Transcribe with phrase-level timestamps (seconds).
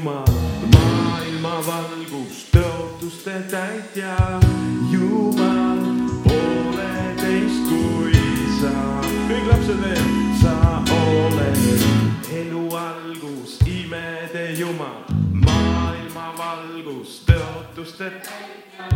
[0.00, 0.24] Jumal,
[0.72, 4.14] maailma valgus, tõotuste täitja,
[4.88, 5.82] Jumal,
[6.24, 8.22] pooleteist kui
[8.62, 8.72] sa.
[9.28, 10.08] kõik lapsed veel,
[10.40, 10.56] sa
[10.96, 11.60] oled
[12.32, 15.04] elu algus, imede Jumal,
[15.44, 18.88] maailma valgus, tõotuste täitja,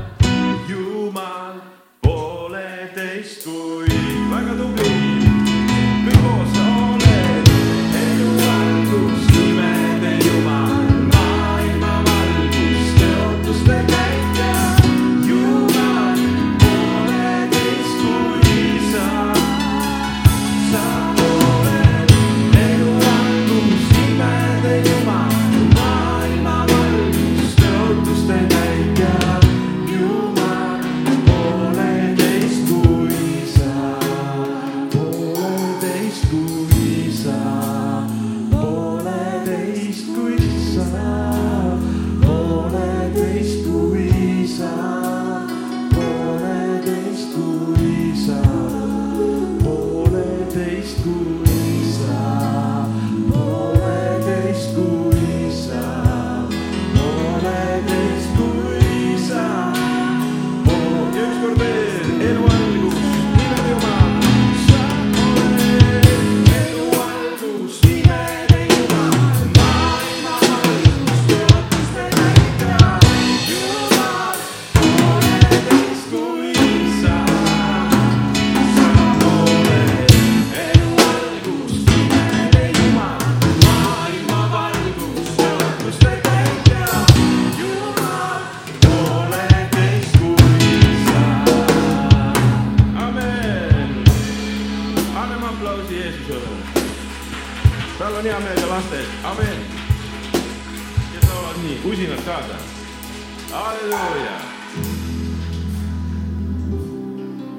[0.73, 1.61] Jumal,
[2.01, 5.04] pooleteist kui väga tubli.
[51.95, 52.44] Jesus.
[98.25, 99.59] on hea meel laste eest, amen.
[101.13, 102.55] kes laulavad nii, usinalt kaasa.
[103.51, 104.37] halleluuja.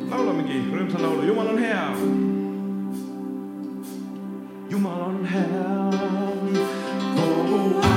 [0.10, 1.86] laulamegi rõõmsa laulu, Jumal on hea.
[4.70, 5.68] Jumal on hea
[7.20, 7.95] kogu aeg.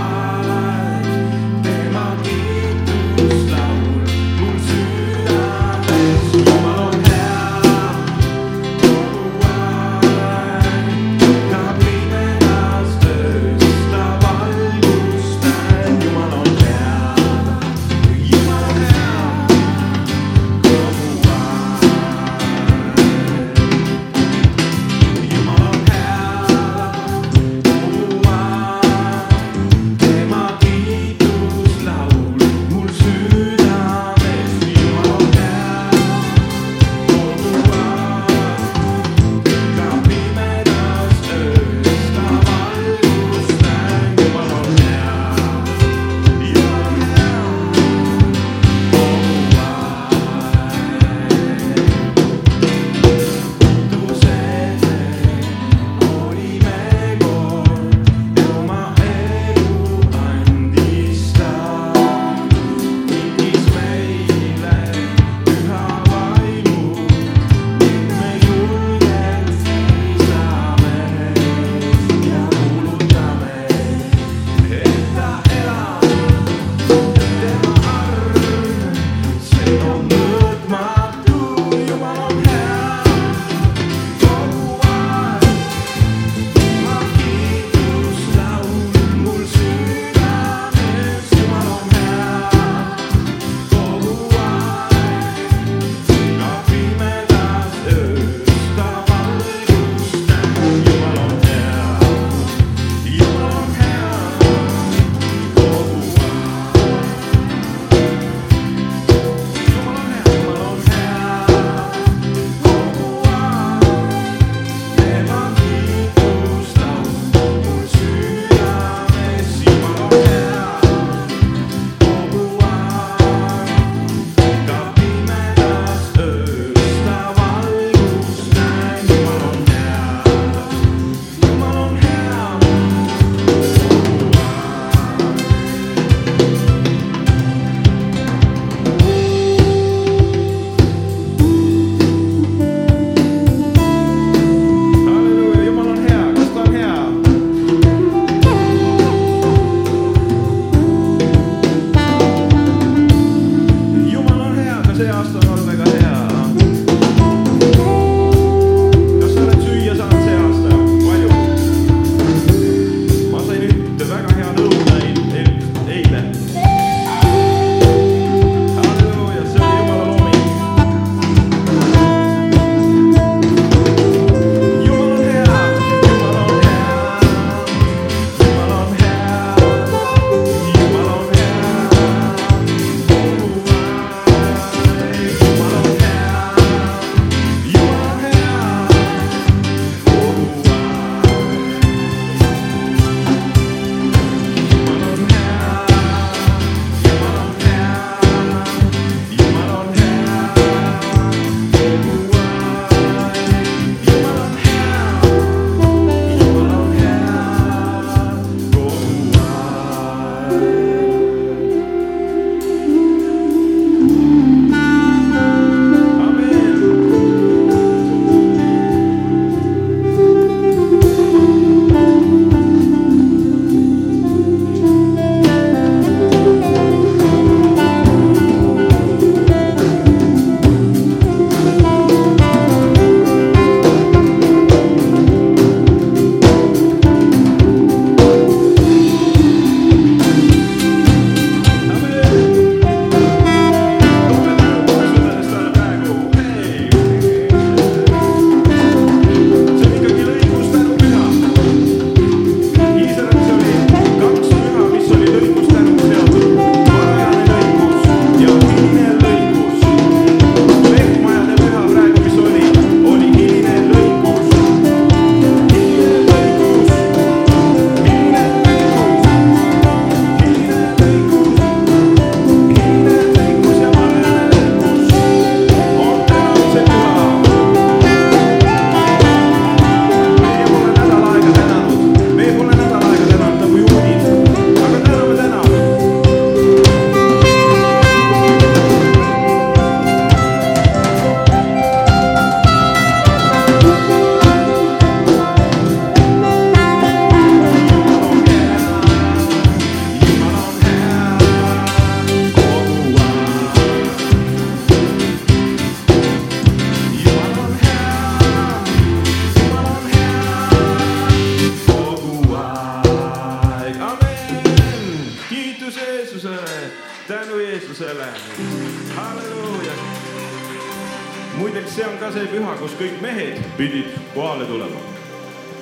[323.48, 325.00] need pidid kohale tulema.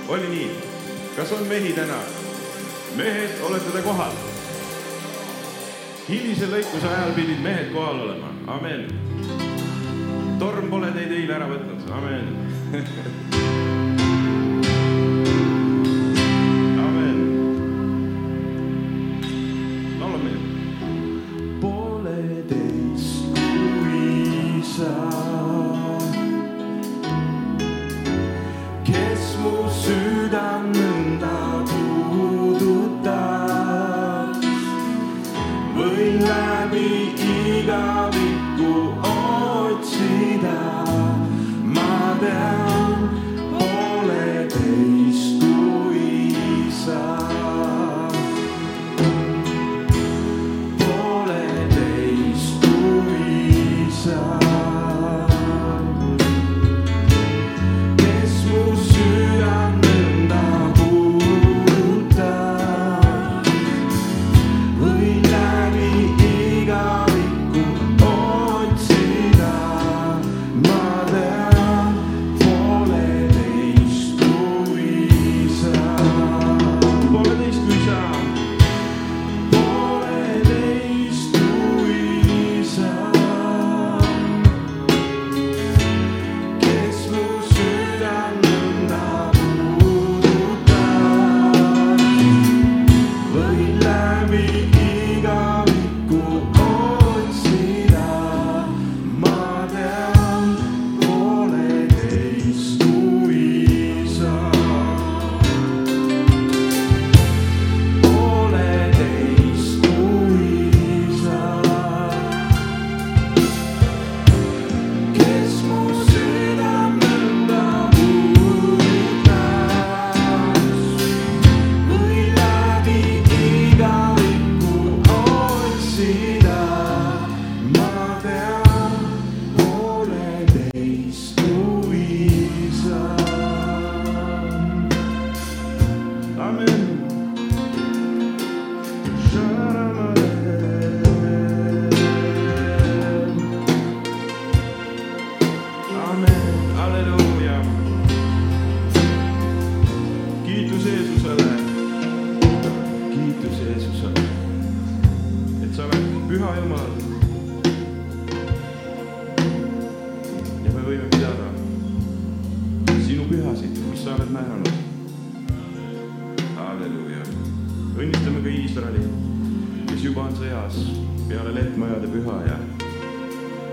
[0.09, 0.51] oli nii?
[1.17, 1.99] kas on mehi täna?
[2.97, 4.13] mehed, olete te kohal?
[6.09, 8.87] hilise lõikuse ajal pidid mehed kohal olema, amen.
[10.39, 12.35] torm pole teid eile ära võtnud, amen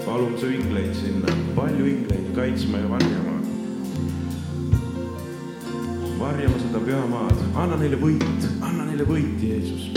[0.05, 3.33] palun su ingleid sinna, palju ingleid kaitsma ja varjama.
[6.19, 9.89] varjama seda pühamaad, anna neile võit, anna neile võit, Jeesus.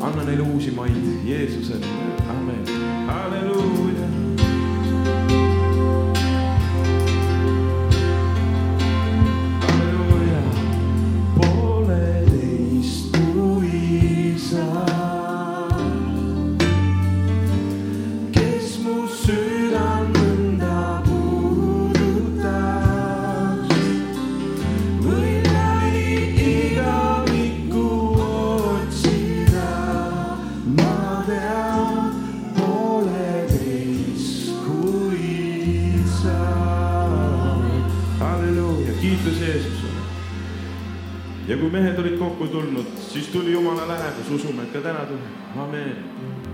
[0.00, 1.78] anna neile uusi maid, Jeesuse,
[2.30, 2.66] amen,
[3.10, 4.11] halleluuja.
[43.12, 46.51] siis tuli Jumala lähedus, usume, et ka täna tuleb, amen.